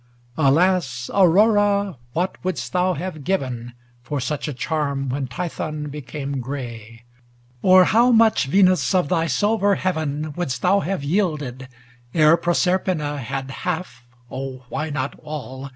[0.35, 1.97] LXVII Alas, Aurora!
[2.13, 7.03] what wouldst thou have given For such a charm, when Tithon became gray?
[7.61, 11.67] Or how much, Venus, of thy silver Heaven Wouldst thou have yielded,
[12.15, 14.65] ere Proser pina Had half (oh!
[14.69, 15.69] why not all